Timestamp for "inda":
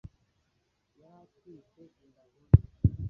2.05-2.23